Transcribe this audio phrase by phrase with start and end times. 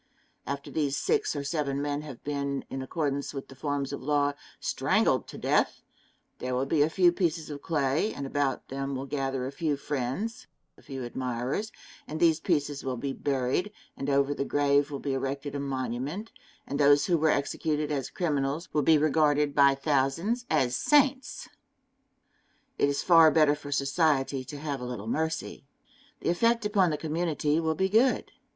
[0.47, 4.33] After these six or seven men have been, in accordance with the forms of law,
[4.59, 5.83] strangled to death,
[6.39, 9.77] there will be a few pieces of clay, and about them will gather a few
[9.77, 11.71] friends, a few admirers
[12.07, 16.31] and these pieces will be buried, and over the grave will be erected a monument,
[16.65, 21.47] and those who were executed as criminals will be regarded by thousands as saints.
[22.79, 25.67] It is far better for society to have a little mercy.
[26.21, 28.31] The effect upon the community will be good.